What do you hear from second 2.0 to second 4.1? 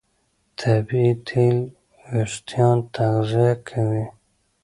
وېښتيان تغذیه کوي.